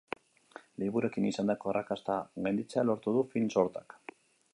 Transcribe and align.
Liburuekin 0.83 1.27
izandako 1.31 1.71
arrakasta 1.73 2.15
gainditzea 2.47 2.85
lortu 2.91 3.15
du 3.19 3.23
film-sortak. 3.35 3.97